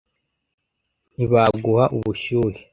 [1.13, 2.59] ntibaguha ubushyuhe